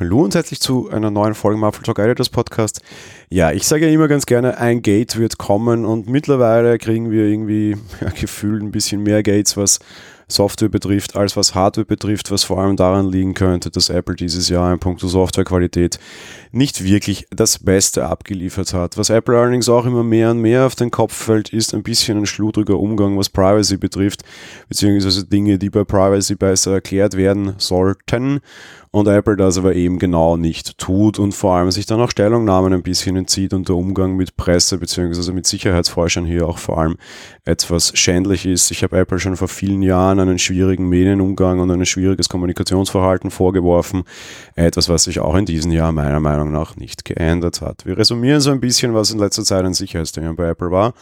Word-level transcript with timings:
Hallo 0.00 0.24
und 0.24 0.34
herzlich 0.34 0.60
zu 0.60 0.88
einer 0.88 1.10
neuen 1.10 1.34
Folge 1.34 1.58
Muffle 1.58 1.82
Talk 1.82 1.98
Editors 1.98 2.30
Podcast. 2.30 2.80
Ja, 3.28 3.52
ich 3.52 3.66
sage 3.66 3.86
ja 3.86 3.92
immer 3.92 4.08
ganz 4.08 4.24
gerne, 4.24 4.56
ein 4.56 4.80
Gate 4.80 5.18
wird 5.18 5.36
kommen 5.36 5.84
und 5.84 6.08
mittlerweile 6.08 6.78
kriegen 6.78 7.10
wir 7.10 7.26
irgendwie 7.26 7.76
ja, 8.00 8.08
gefühlt 8.08 8.62
ein 8.62 8.70
bisschen 8.70 9.02
mehr 9.02 9.22
Gates, 9.22 9.58
was 9.58 9.78
Software 10.30 10.68
betrifft, 10.68 11.16
als 11.16 11.36
was 11.36 11.54
Hardware 11.54 11.84
betrifft, 11.84 12.30
was 12.30 12.44
vor 12.44 12.58
allem 12.60 12.76
daran 12.76 13.10
liegen 13.10 13.34
könnte, 13.34 13.70
dass 13.70 13.90
Apple 13.90 14.16
dieses 14.16 14.48
Jahr 14.48 14.72
in 14.72 14.78
puncto 14.78 15.08
Softwarequalität 15.08 15.98
nicht 16.52 16.82
wirklich 16.84 17.26
das 17.30 17.58
Beste 17.58 18.06
abgeliefert 18.06 18.74
hat. 18.74 18.96
Was 18.96 19.10
Apple 19.10 19.38
allerdings 19.38 19.68
auch 19.68 19.86
immer 19.86 20.02
mehr 20.02 20.30
und 20.30 20.40
mehr 20.40 20.66
auf 20.66 20.74
den 20.74 20.90
Kopf 20.90 21.14
fällt, 21.14 21.52
ist 21.52 21.74
ein 21.74 21.82
bisschen 21.82 22.18
ein 22.18 22.26
schludriger 22.26 22.78
Umgang, 22.78 23.16
was 23.18 23.28
Privacy 23.28 23.76
betrifft, 23.76 24.22
beziehungsweise 24.68 25.24
Dinge, 25.26 25.58
die 25.58 25.70
bei 25.70 25.84
Privacy 25.84 26.34
besser 26.34 26.72
erklärt 26.72 27.16
werden 27.16 27.54
sollten 27.58 28.40
und 28.92 29.06
Apple 29.06 29.36
das 29.36 29.56
aber 29.56 29.76
eben 29.76 29.98
genau 29.98 30.36
nicht 30.36 30.76
tut 30.78 31.18
und 31.18 31.32
vor 31.32 31.54
allem 31.54 31.70
sich 31.70 31.86
dann 31.86 32.00
auch 32.00 32.10
Stellungnahmen 32.10 32.72
ein 32.72 32.82
bisschen 32.82 33.16
entzieht 33.16 33.54
und 33.54 33.68
der 33.68 33.76
Umgang 33.76 34.16
mit 34.16 34.36
Presse 34.36 34.78
bzw. 34.78 35.32
mit 35.32 35.46
Sicherheitsforschern 35.46 36.24
hier 36.24 36.48
auch 36.48 36.58
vor 36.58 36.78
allem 36.78 36.96
etwas 37.44 37.96
schändlich 37.96 38.46
ist. 38.46 38.70
Ich 38.72 38.82
habe 38.82 38.98
Apple 38.98 39.20
schon 39.20 39.36
vor 39.36 39.48
vielen 39.48 39.82
Jahren 39.82 40.18
einen 40.20 40.38
schwierigen 40.38 40.88
Medienumgang 40.88 41.60
und 41.60 41.70
ein 41.70 41.84
schwieriges 41.86 42.28
Kommunikationsverhalten 42.28 43.30
vorgeworfen, 43.30 44.04
etwas, 44.54 44.88
was 44.88 45.04
sich 45.04 45.20
auch 45.20 45.34
in 45.34 45.46
diesem 45.46 45.72
Jahr 45.72 45.92
meiner 45.92 46.20
Meinung 46.20 46.52
nach 46.52 46.76
nicht 46.76 47.04
geändert 47.04 47.60
hat. 47.60 47.86
Wir 47.86 47.98
resumieren 47.98 48.40
so 48.40 48.50
ein 48.50 48.60
bisschen, 48.60 48.94
was 48.94 49.10
in 49.10 49.18
letzter 49.18 49.44
Zeit 49.44 49.64
ein 49.64 49.74
Sicherheitsthema 49.74 50.32
bei 50.32 50.48
Apple 50.48 50.70
war 50.70 50.94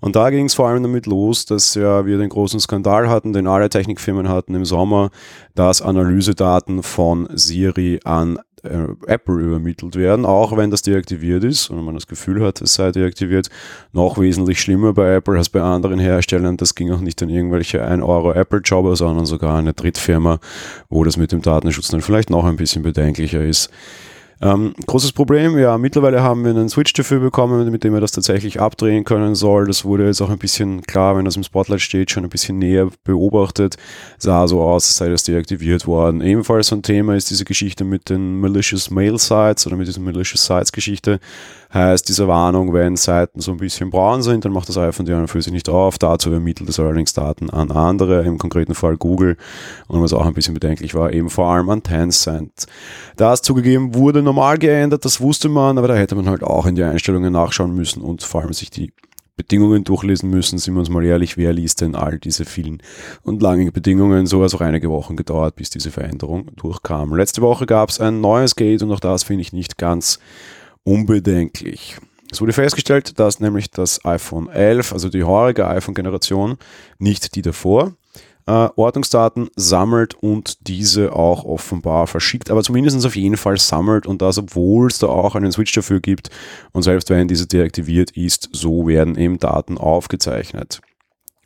und 0.00 0.16
da 0.16 0.30
ging 0.30 0.46
es 0.46 0.54
vor 0.54 0.68
allem 0.68 0.82
damit 0.82 1.06
los, 1.06 1.44
dass 1.44 1.74
ja 1.74 2.06
wir 2.06 2.16
den 2.18 2.30
großen 2.30 2.58
Skandal 2.58 3.08
hatten, 3.08 3.32
den 3.32 3.46
alle 3.46 3.68
Technikfirmen 3.68 4.28
hatten 4.28 4.54
im 4.54 4.64
Sommer, 4.64 5.10
dass 5.54 5.82
Analysedaten 5.82 6.82
von 6.82 7.28
Siri 7.34 8.00
an 8.04 8.38
Apple 8.62 9.40
übermittelt 9.40 9.96
werden, 9.96 10.26
auch 10.26 10.56
wenn 10.56 10.70
das 10.70 10.82
deaktiviert 10.82 11.44
ist 11.44 11.70
und 11.70 11.84
man 11.84 11.94
das 11.94 12.06
Gefühl 12.06 12.44
hat, 12.44 12.60
es 12.60 12.74
sei 12.74 12.92
deaktiviert, 12.92 13.48
noch 13.92 14.18
wesentlich 14.18 14.60
schlimmer 14.60 14.92
bei 14.92 15.14
Apple 15.14 15.36
als 15.36 15.48
bei 15.48 15.60
anderen 15.60 15.98
Herstellern. 15.98 16.56
Das 16.56 16.74
ging 16.74 16.90
auch 16.92 17.00
nicht 17.00 17.22
an 17.22 17.30
irgendwelche 17.30 17.84
1 17.84 18.02
Euro 18.02 18.32
Apple-Jobber, 18.32 18.96
sondern 18.96 19.26
sogar 19.26 19.58
eine 19.58 19.72
Drittfirma, 19.72 20.38
wo 20.88 21.04
das 21.04 21.16
mit 21.16 21.32
dem 21.32 21.42
Datenschutz 21.42 21.88
dann 21.88 22.02
vielleicht 22.02 22.30
noch 22.30 22.44
ein 22.44 22.56
bisschen 22.56 22.82
bedenklicher 22.82 23.44
ist. 23.44 23.70
Ähm, 24.42 24.74
großes 24.86 25.12
Problem, 25.12 25.58
ja, 25.58 25.76
mittlerweile 25.76 26.22
haben 26.22 26.44
wir 26.44 26.50
einen 26.50 26.70
Switch 26.70 26.94
dafür 26.94 27.20
bekommen, 27.20 27.70
mit 27.70 27.84
dem 27.84 27.92
wir 27.92 28.00
das 28.00 28.12
tatsächlich 28.12 28.58
abdrehen 28.58 29.04
können 29.04 29.34
soll. 29.34 29.66
Das 29.66 29.84
wurde 29.84 30.06
jetzt 30.06 30.22
auch 30.22 30.30
ein 30.30 30.38
bisschen 30.38 30.80
klar, 30.82 31.16
wenn 31.16 31.26
das 31.26 31.36
im 31.36 31.42
Spotlight 31.42 31.82
steht, 31.82 32.10
schon 32.10 32.24
ein 32.24 32.30
bisschen 32.30 32.58
näher 32.58 32.88
beobachtet. 33.04 33.76
Sah 34.16 34.46
so 34.48 34.62
aus, 34.62 34.86
als 34.86 34.96
sei 34.96 35.10
das 35.10 35.24
deaktiviert 35.24 35.86
worden. 35.86 36.22
Ebenfalls 36.22 36.68
so 36.68 36.76
ein 36.76 36.82
Thema 36.82 37.16
ist 37.16 37.28
diese 37.28 37.44
Geschichte 37.44 37.84
mit 37.84 38.08
den 38.08 38.40
Malicious 38.40 38.90
Mail 38.90 39.18
Sites 39.18 39.66
oder 39.66 39.76
mit 39.76 39.88
dieser 39.88 40.00
Malicious 40.00 40.46
Sites 40.46 40.72
Geschichte 40.72 41.20
heißt 41.72 42.08
diese 42.08 42.26
Warnung, 42.26 42.72
wenn 42.72 42.96
Seiten 42.96 43.40
so 43.40 43.52
ein 43.52 43.58
bisschen 43.58 43.90
braun 43.90 44.22
sind, 44.22 44.44
dann 44.44 44.52
macht 44.52 44.68
das 44.68 44.76
iPhone 44.76 45.06
die 45.06 45.28
für 45.28 45.40
sich 45.40 45.52
nicht 45.52 45.68
auf. 45.68 45.98
Dazu 45.98 46.32
ermittelt 46.32 46.68
es 46.68 46.80
allerdings 46.80 47.12
Daten 47.12 47.48
an 47.50 47.70
andere, 47.70 48.24
im 48.24 48.38
konkreten 48.38 48.74
Fall 48.74 48.96
Google. 48.96 49.36
Und 49.86 50.02
was 50.02 50.12
auch 50.12 50.26
ein 50.26 50.34
bisschen 50.34 50.54
bedenklich 50.54 50.94
war, 50.94 51.12
eben 51.12 51.30
vor 51.30 51.46
allem 51.48 51.70
an 51.70 51.82
Tencent. 51.82 52.66
Das 53.16 53.42
zugegeben 53.42 53.94
wurde 53.94 54.22
normal 54.30 54.58
geändert, 54.58 55.04
das 55.04 55.20
wusste 55.20 55.48
man, 55.48 55.76
aber 55.76 55.88
da 55.88 55.96
hätte 55.96 56.14
man 56.14 56.28
halt 56.28 56.44
auch 56.44 56.64
in 56.66 56.76
die 56.76 56.84
Einstellungen 56.84 57.32
nachschauen 57.32 57.74
müssen 57.74 58.00
und 58.00 58.22
vor 58.22 58.42
allem 58.42 58.52
sich 58.52 58.70
die 58.70 58.92
Bedingungen 59.36 59.82
durchlesen 59.82 60.30
müssen, 60.30 60.58
sind 60.58 60.74
wir 60.74 60.80
uns 60.80 60.88
mal 60.88 61.04
ehrlich, 61.04 61.36
wer 61.36 61.52
liest 61.52 61.80
denn 61.80 61.96
all 61.96 62.18
diese 62.18 62.44
vielen 62.44 62.80
und 63.22 63.42
langen 63.42 63.72
Bedingungen? 63.72 64.26
So 64.26 64.40
hat 64.40 64.48
es 64.48 64.54
auch 64.54 64.60
einige 64.60 64.88
Wochen 64.90 65.16
gedauert, 65.16 65.56
bis 65.56 65.70
diese 65.70 65.90
Veränderung 65.90 66.54
durchkam. 66.56 67.16
Letzte 67.16 67.42
Woche 67.42 67.66
gab 67.66 67.88
es 67.88 68.00
ein 68.00 68.20
neues 68.20 68.54
Gate 68.54 68.82
und 68.82 68.92
auch 68.92 69.00
das 69.00 69.24
finde 69.24 69.42
ich 69.42 69.52
nicht 69.52 69.78
ganz 69.78 70.20
unbedenklich. 70.84 71.96
Es 72.30 72.40
wurde 72.40 72.52
festgestellt, 72.52 73.18
dass 73.18 73.40
nämlich 73.40 73.70
das 73.70 74.04
iPhone 74.04 74.48
11, 74.48 74.92
also 74.92 75.08
die 75.08 75.24
heurige 75.24 75.66
iPhone-Generation, 75.66 76.56
nicht 76.98 77.34
die 77.34 77.42
davor, 77.42 77.94
äh, 78.50 78.68
Ordnungsdaten 78.74 79.48
sammelt 79.54 80.14
und 80.14 80.66
diese 80.66 81.12
auch 81.12 81.44
offenbar 81.44 82.08
verschickt, 82.08 82.50
aber 82.50 82.64
zumindest 82.64 83.06
auf 83.06 83.14
jeden 83.14 83.36
Fall 83.36 83.58
sammelt 83.58 84.06
und 84.06 84.20
das, 84.22 84.38
obwohl 84.38 84.88
es 84.88 84.98
da 84.98 85.06
auch 85.06 85.36
einen 85.36 85.52
Switch 85.52 85.72
dafür 85.72 86.00
gibt 86.00 86.30
und 86.72 86.82
selbst 86.82 87.10
wenn 87.10 87.28
diese 87.28 87.46
deaktiviert 87.46 88.10
ist, 88.16 88.48
so 88.50 88.88
werden 88.88 89.16
eben 89.16 89.38
Daten 89.38 89.78
aufgezeichnet. 89.78 90.80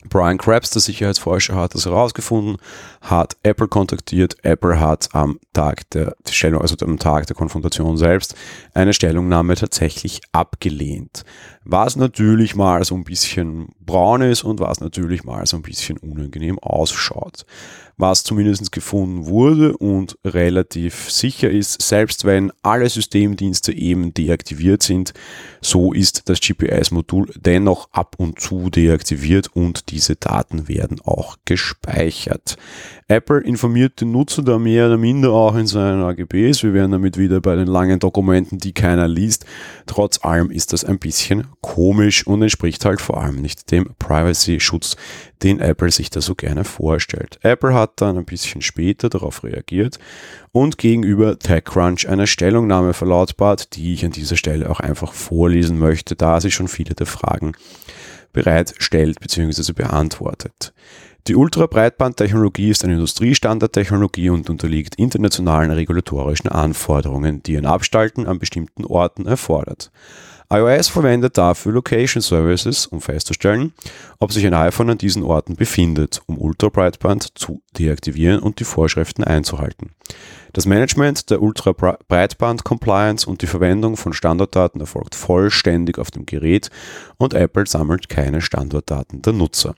Brian 0.08 0.38
Krebs, 0.38 0.70
der 0.70 0.82
Sicherheitsforscher, 0.82 1.56
hat 1.56 1.74
das 1.74 1.86
herausgefunden, 1.86 2.58
hat 3.00 3.36
Apple 3.42 3.68
kontaktiert. 3.68 4.36
Apple 4.42 4.78
hat 4.78 5.08
am 5.14 5.40
Tag 5.54 5.88
der 5.90 6.14
Stellung, 6.28 6.60
also 6.60 6.76
am 6.84 6.98
Tag 6.98 7.26
der 7.26 7.36
Konfrontation 7.36 7.96
selbst, 7.96 8.34
eine 8.74 8.92
Stellungnahme 8.92 9.54
tatsächlich 9.54 10.20
abgelehnt. 10.32 11.24
Was 11.64 11.96
natürlich 11.96 12.54
mal 12.54 12.84
so 12.84 12.94
ein 12.94 13.04
bisschen 13.04 13.68
braun 13.86 14.22
ist 14.22 14.44
und 14.44 14.60
was 14.60 14.80
natürlich 14.80 15.24
mal 15.24 15.46
so 15.46 15.56
ein 15.56 15.62
bisschen 15.62 15.96
unangenehm 15.98 16.58
ausschaut 16.58 17.44
was 17.96 18.24
zumindest 18.24 18.72
gefunden 18.72 19.26
wurde 19.26 19.76
und 19.76 20.18
relativ 20.24 21.10
sicher 21.10 21.50
ist, 21.50 21.80
selbst 21.80 22.24
wenn 22.24 22.52
alle 22.62 22.88
Systemdienste 22.88 23.72
eben 23.72 24.12
deaktiviert 24.12 24.82
sind, 24.82 25.14
so 25.60 25.92
ist 25.92 26.28
das 26.28 26.40
GPS-Modul 26.40 27.32
dennoch 27.36 27.88
ab 27.92 28.16
und 28.18 28.40
zu 28.40 28.70
deaktiviert 28.70 29.48
und 29.54 29.90
diese 29.90 30.16
Daten 30.16 30.68
werden 30.68 31.00
auch 31.04 31.36
gespeichert. 31.44 32.56
Apple 33.06 33.40
informiert 33.40 34.00
den 34.00 34.12
Nutzer 34.12 34.42
da 34.42 34.58
mehr 34.58 34.86
oder 34.86 34.96
minder 34.96 35.30
auch 35.30 35.54
in 35.56 35.66
seinen 35.66 36.02
AGBs. 36.02 36.62
Wir 36.62 36.72
wären 36.72 36.90
damit 36.90 37.18
wieder 37.18 37.40
bei 37.40 37.54
den 37.54 37.66
langen 37.66 37.98
Dokumenten, 37.98 38.58
die 38.58 38.72
keiner 38.72 39.06
liest. 39.06 39.44
Trotz 39.86 40.24
allem 40.24 40.50
ist 40.50 40.72
das 40.72 40.84
ein 40.84 40.98
bisschen 40.98 41.46
komisch 41.60 42.26
und 42.26 42.42
entspricht 42.42 42.84
halt 42.84 43.02
vor 43.02 43.22
allem 43.22 43.42
nicht 43.42 43.70
dem 43.74 43.94
Privacy-Schutz, 43.98 44.96
den 45.42 45.60
Apple 45.60 45.90
sich 45.90 46.10
da 46.10 46.20
so 46.20 46.34
gerne 46.34 46.64
vorstellt. 46.64 47.38
Apple 47.42 47.74
hat 47.74 48.00
dann 48.00 48.16
ein 48.16 48.24
bisschen 48.24 48.62
später 48.62 49.08
darauf 49.08 49.44
reagiert 49.44 49.98
und 50.52 50.78
gegenüber 50.78 51.38
TechCrunch 51.38 52.08
eine 52.08 52.26
Stellungnahme 52.26 52.94
verlautbart, 52.94 53.76
die 53.76 53.94
ich 53.94 54.04
an 54.04 54.12
dieser 54.12 54.36
Stelle 54.36 54.70
auch 54.70 54.80
einfach 54.80 55.12
vorlesen 55.12 55.78
möchte, 55.78 56.16
da 56.16 56.40
sie 56.40 56.50
schon 56.50 56.68
viele 56.68 56.94
der 56.94 57.06
Fragen 57.06 57.52
bereitstellt 58.32 59.20
bzw. 59.20 59.72
beantwortet. 59.72 60.72
Die 61.26 61.36
Ultrabreitbandtechnologie 61.36 62.68
ist 62.68 62.84
eine 62.84 62.94
Industriestandardtechnologie 62.94 64.28
und 64.28 64.50
unterliegt 64.50 64.96
internationalen 64.96 65.70
regulatorischen 65.70 66.50
Anforderungen, 66.50 67.42
die 67.42 67.56
ein 67.56 67.64
Abstalten 67.64 68.26
an 68.26 68.38
bestimmten 68.38 68.84
Orten 68.84 69.26
erfordert. 69.26 69.90
iOS 70.54 70.88
verwendet 70.88 71.36
dafür 71.36 71.72
Location 71.72 72.22
Services, 72.22 72.86
um 72.86 73.00
festzustellen, 73.00 73.72
ob 74.20 74.32
sich 74.32 74.46
ein 74.46 74.54
iPhone 74.54 74.90
an 74.90 74.98
diesen 74.98 75.24
Orten 75.24 75.56
befindet, 75.56 76.22
um 76.26 76.38
Ultrabreitband 76.38 77.36
zu 77.36 77.60
deaktivieren 77.76 78.38
und 78.38 78.60
die 78.60 78.64
Vorschriften 78.64 79.24
einzuhalten. 79.24 79.90
Das 80.52 80.66
Management 80.66 81.30
der 81.30 81.42
Ultra-Breitband-Compliance 81.42 83.28
und 83.28 83.42
die 83.42 83.48
Verwendung 83.48 83.96
von 83.96 84.12
Standortdaten 84.12 84.80
erfolgt 84.80 85.16
vollständig 85.16 85.98
auf 85.98 86.10
dem 86.12 86.26
Gerät 86.26 86.70
und 87.16 87.34
Apple 87.34 87.66
sammelt 87.66 88.08
keine 88.08 88.40
Standortdaten 88.40 89.20
der 89.22 89.32
Nutzer. 89.32 89.74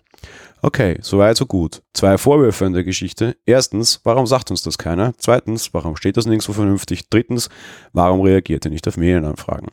Okay, 0.62 0.98
soweit 1.00 1.36
so 1.36 1.46
gut. 1.46 1.82
Zwei 1.92 2.18
Vorwürfe 2.18 2.64
in 2.64 2.72
der 2.72 2.82
Geschichte. 2.82 3.36
Erstens, 3.46 4.00
warum 4.04 4.26
sagt 4.26 4.50
uns 4.50 4.62
das 4.62 4.78
keiner? 4.78 5.12
Zweitens, 5.18 5.72
warum 5.72 5.96
steht 5.96 6.16
das 6.16 6.26
nirgendwo 6.26 6.54
vernünftig? 6.54 7.08
Drittens, 7.08 7.50
warum 7.92 8.22
reagiert 8.22 8.64
er 8.64 8.70
nicht 8.70 8.88
auf 8.88 8.96
Medienanfragen? 8.96 9.68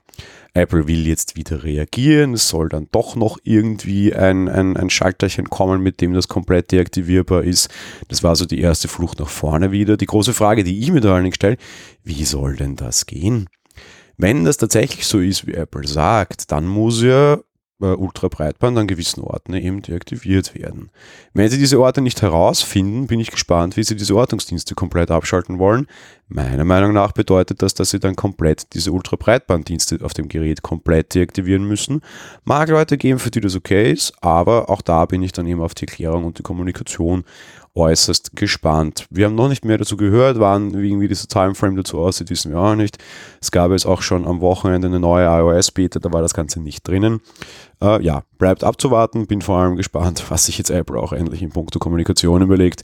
Apple 0.54 0.88
will 0.88 1.08
jetzt 1.08 1.36
wieder 1.36 1.64
reagieren. 1.64 2.34
Es 2.34 2.48
soll 2.48 2.70
dann 2.70 2.88
doch 2.92 3.16
noch 3.16 3.40
irgendwie 3.44 4.14
ein, 4.14 4.48
ein, 4.48 4.78
ein 4.78 4.92
Schalterchen 4.92 5.50
kommen, 5.50 5.82
mit 5.82 6.00
dem 6.00 6.14
das 6.14 6.28
komplett 6.28 6.72
deaktivierbar 6.72 7.44
ist. 7.44 7.70
Das 8.10 8.22
war 8.22 8.36
so 8.36 8.46
die 8.46 8.62
erste 8.62 8.88
Flucht 8.88 9.20
nach 9.20 9.30
vorne 9.30 9.72
wieder. 9.72 9.98
Die 9.98 10.06
große 10.06 10.34
Frage, 10.34 10.43
die 10.64 10.80
ich 10.80 10.92
mir 10.92 11.02
da 11.02 11.14
allerdings 11.14 11.36
stelle, 11.36 11.58
wie 12.04 12.26
soll 12.26 12.56
denn 12.56 12.76
das 12.76 13.06
gehen? 13.06 13.50
Wenn 14.18 14.46
das 14.46 14.58
tatsächlich 14.58 15.06
so 15.06 15.20
ist, 15.20 15.48
wie 15.48 15.54
Apple 15.54 15.88
sagt, 15.88 16.52
dann 16.52 16.68
muss 16.68 17.02
ja 17.02 17.40
äh, 17.84 17.88
Ultrabreitband 17.88 18.78
an 18.78 18.88
gewissen 18.88 19.22
Orten 19.22 19.54
eben 19.54 19.82
deaktiviert 19.82 20.56
werden. 20.56 20.90
Wenn 21.34 21.50
Sie 21.50 21.58
diese 21.58 21.80
Orte 21.80 22.02
nicht 22.02 22.22
herausfinden, 22.22 23.08
bin 23.08 23.20
ich 23.20 23.32
gespannt, 23.32 23.76
wie 23.76 23.84
Sie 23.84 23.96
diese 23.96 24.16
Ortungsdienste 24.16 24.76
komplett 24.76 25.12
abschalten 25.12 25.60
wollen. 25.60 25.88
Meiner 26.28 26.64
Meinung 26.64 26.94
nach 26.94 27.12
bedeutet 27.12 27.62
das, 27.62 27.74
dass 27.74 27.90
Sie 27.90 28.00
dann 28.00 28.16
komplett 28.16 28.74
diese 28.74 28.92
Ultrabreitbanddienste 28.92 30.00
auf 30.04 30.14
dem 30.14 30.30
Gerät 30.30 30.62
komplett 30.62 31.14
deaktivieren 31.14 31.66
müssen. 31.66 32.02
Mag 32.44 32.70
Leute 32.70 32.98
geben, 32.98 33.20
für 33.20 33.32
die 33.32 33.42
das 33.42 33.56
okay 33.56 33.92
ist, 33.92 34.14
aber 34.22 34.70
auch 34.70 34.82
da 34.82 35.06
bin 35.06 35.22
ich 35.22 35.32
dann 35.32 35.48
eben 35.48 35.62
auf 35.62 35.74
die 35.74 35.86
Klärung 35.86 36.26
und 36.26 36.40
die 36.40 36.44
Kommunikation 36.44 37.24
äußerst 37.76 38.36
gespannt. 38.36 39.08
Wir 39.10 39.26
haben 39.26 39.36
noch 39.36 39.50
nicht 39.50 39.66
mehr 39.66 39.78
dazu 39.78 39.98
gehört, 39.98 40.40
wann 40.40 40.72
irgendwie 40.72 41.08
dieser 41.08 41.28
Timeframe 41.28 41.76
dazu 41.76 42.00
aussieht, 42.00 42.30
wissen 42.30 42.52
wir 42.52 42.60
auch 42.60 42.76
nicht. 42.76 42.98
Es 43.42 43.52
gab 43.52 43.72
jetzt 43.72 43.86
auch 43.86 44.02
schon 44.02 44.28
am 44.28 44.42
Wochenende 44.42 44.88
eine 44.88 45.00
neue 45.00 45.26
iOS-Beta, 45.26 46.00
da 46.00 46.14
war 46.14 46.22
das 46.22 46.34
Ganze 46.34 46.62
nicht 46.62 46.88
drinnen. 46.88 47.22
Äh, 47.84 48.02
ja, 48.02 48.24
bleibt 48.38 48.64
abzuwarten, 48.64 49.28
bin 49.28 49.42
vor 49.42 49.58
allem 49.58 49.76
gespannt, 49.76 50.24
was 50.30 50.46
sich 50.46 50.58
jetzt 50.58 50.70
Apple 50.70 50.98
auch 50.98 51.12
endlich 51.12 51.42
in 51.42 51.50
puncto 51.50 51.80
Kommunikation 51.80 52.42
überlegt. 52.42 52.84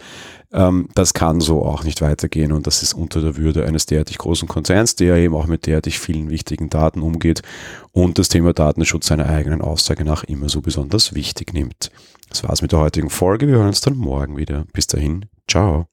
Ähm, 0.52 0.90
das 0.94 1.14
kann 1.14 1.40
so 1.40 1.64
auch 1.64 1.84
nicht 1.84 2.02
weitergehen 2.02 2.52
und 2.52 2.68
das 2.68 2.84
ist 2.84 2.94
unter 2.94 3.22
der 3.22 3.38
Würde 3.38 3.66
eines 3.66 3.86
derartig 3.86 4.18
großen 4.18 4.48
Konzerns, 4.48 4.96
der 4.96 5.16
eben 5.16 5.36
auch 5.36 5.48
mit 5.48 5.66
derartig 5.66 6.00
vielen 6.00 6.30
wichtigen 6.30 6.70
Daten 6.70 7.02
umgeht 7.02 7.42
und 7.94 8.20
das 8.20 8.28
Thema 8.28 8.54
Datenschutz 8.54 9.08
seiner 9.08 9.28
eigenen 9.28 9.62
Aussage 9.62 10.04
nach 10.04 10.24
immer 10.26 10.50
so 10.50 10.62
besonders 10.62 11.16
wichtig 11.16 11.54
nimmt. 11.54 11.92
Das 12.30 12.44
war's 12.44 12.62
mit 12.62 12.74
der 12.74 12.80
heutigen 12.80 13.10
Folge. 13.10 13.48
Wir 13.48 13.56
hören 13.56 13.68
uns 13.68 13.82
dann 13.82 13.96
morgen 13.96 14.38
wieder. 14.38 14.66
Bis 14.74 14.88
dahin, 14.88 15.26
ciao. 15.48 15.88